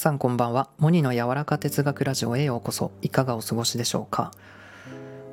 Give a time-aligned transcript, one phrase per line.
[0.00, 0.70] さんこんばんは。
[0.78, 2.90] モニの柔らか哲学ラジオへようこそ。
[3.02, 4.32] いかがお過ごしでしょうか？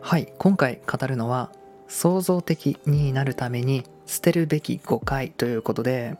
[0.02, 1.54] はい今回語るのは
[1.88, 6.18] 創造的になるために捨てるべき誤解ということで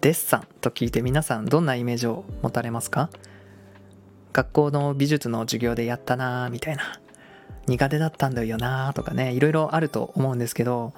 [0.00, 3.10] デッサンと聞いて皆さんどんなイメージを持たれますか？
[4.32, 6.84] 学校の美術の授業でやったなーみたいな。
[7.66, 10.94] 苦手だったんだよなーとかねいろいろあると思うんですけど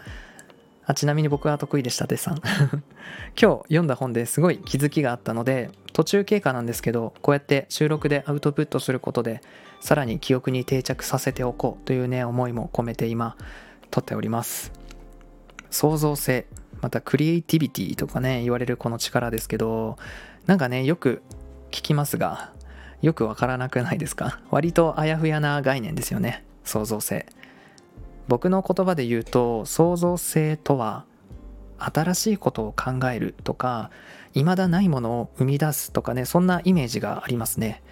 [0.90, 2.40] あちなみに僕は得意でしたデッサン。
[3.40, 9.42] 今日読んだ本ですごい気づきがあったので途中経過なんですけどこうやって収録でアウトプットすることで
[9.80, 13.36] さらに記憶に定着させておこうというね思いも込めて今
[13.90, 14.72] 撮っております。
[15.70, 16.46] 創造性
[16.80, 19.98] またクリエイティビティとかね言われるこの力ですけど
[20.46, 21.20] なんかねよく
[21.70, 22.52] 聞きますが
[23.02, 24.40] よくわからなくないですか？
[24.50, 27.26] 割とあやふやな概念ですよね創造性。
[28.28, 31.04] 僕の言葉で言うと創造性とは
[31.78, 33.90] 新しいことを考えるとか
[34.34, 37.82] 未だないものを生み出すとかねそんなイメージがありますね。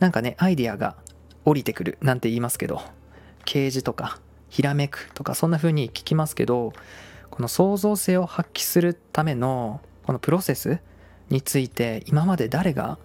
[0.00, 0.96] なんかねアイデアが
[1.44, 2.82] 降りてくるなんて言いますけど
[3.44, 6.72] 啓示とかひらめくとかそんな風に聞きますけど
[7.30, 10.80] この創造性を発揮するためのこのプロセス
[11.30, 12.98] について今まで誰が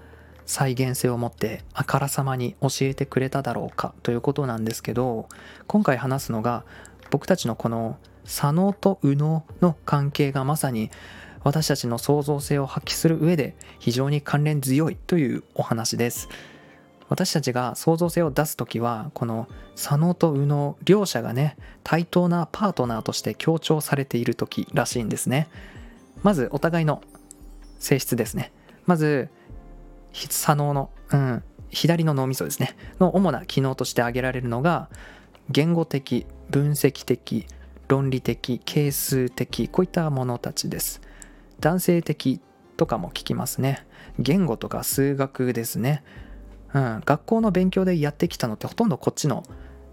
[0.48, 5.28] 再現性を持ってあからさまに教えてくれただろうかということなんですけど
[5.68, 6.64] 今回話すのが
[7.12, 10.90] 僕たちのこの左脳と右脳の関係がまさに
[11.44, 16.28] 私たちの創造性を発揮する上で非常に関連強いというお話です。
[17.10, 25.48] 私たちが創造性を出す時はこの左脳と右脳両者がね対等なパートナーとして強調されている時らしいんですね。
[26.24, 27.02] まずお互いの
[27.80, 28.52] 性質ですね。
[28.86, 29.30] まず
[30.26, 32.76] 左脳の、うん、左の脳みそですね。
[33.00, 34.90] の主な機能として挙げられるのが
[35.50, 37.46] 言語的分析的
[37.88, 41.02] 論理的係数的こういったものたちです。
[41.60, 42.42] 男性的
[42.76, 43.86] とかも聞きますね。
[44.20, 46.04] 言語とか数学ですね、
[46.74, 49.44] うん、学校の勉強でやってきたのってほとんどこっちの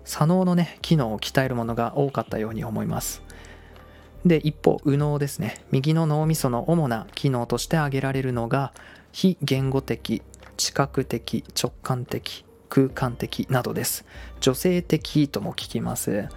[0.05, 3.23] 左脳のね機能を鍛えるものが多かったように思います。
[4.25, 5.65] で一方右脳ですね。
[5.71, 8.73] 右の脳みその主な機能として挙げられるのが
[9.13, 10.23] 非言語的
[10.57, 14.05] 知覚的直感的空間的などです。
[14.41, 16.29] 女性的とも聞きます、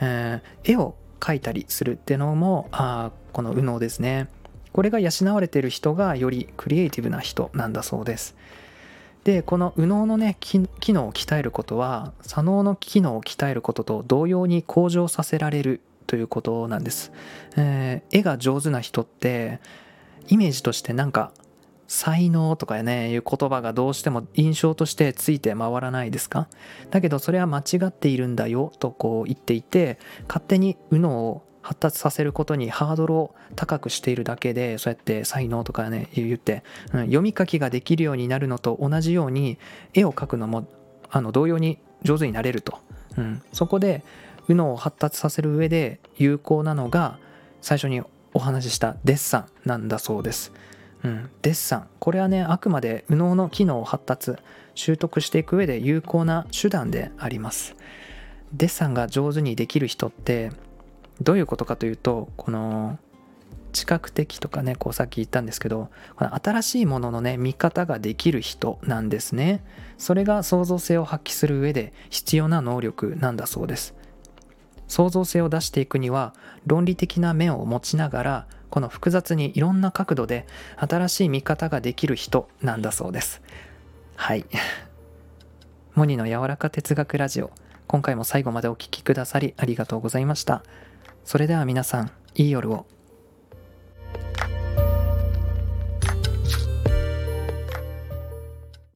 [0.00, 4.28] えー、絵を描いたりするってのもあこの右脳ですね。
[4.72, 8.36] これが養われている人がよりクリエイティブな人なんだそうです。
[9.24, 17.12] でこの右脳のね機能を鍛えることは左脳の機能を鍛えることと同様に向上させられるということなんです、
[17.56, 19.60] えー、絵が上手な人って
[20.28, 21.32] イメージとしてなんか
[21.86, 26.48] 才能とかねいう言葉がどうしても印象としてついて回らないですか？
[26.90, 39.58] だけどそれは間違っているんだよとこう言っていて勝手に右脳を発達させることにハードルを高くしているだけでそうやって才能とかね言って、うん、読み書きができるようになるのと同じように
[39.94, 40.66] 絵を描くのも
[41.10, 42.78] あの同様に上手になれると、
[43.16, 44.04] うん、そこで
[44.48, 47.18] 右脳を発達させる上で有効なのが
[47.60, 50.52] 最初にお話ししたデッサンなんだそうです。
[51.02, 51.88] うん、デッサン。
[51.98, 54.34] これはねあくまで右脳の機能を発達
[54.74, 57.76] 習得していく上で有効な手段であります。
[58.52, 60.50] デッサンが上手にできる人って
[61.20, 62.98] どういうことかというとこの
[63.72, 69.64] 知覚的とかねこうさっき言ったんですけどこの新しいもののね見方ができる人なんですね。
[69.98, 73.94] それが創造性を発揮する上で必要な能力なんだそうです。
[74.88, 76.34] 創造性を出していくには
[76.66, 80.46] 論理的な面を持ちながらこの複雑にいろんな角度で
[80.76, 83.40] 新しい見方ができる人なんだそうです。
[84.16, 84.44] はい。
[85.94, 87.52] モニの柔らか哲学ラジオ。
[87.86, 90.64] 今回も最後までお聴きくださりありがとうございました。
[91.24, 92.86] それでは皆さんいい夜を。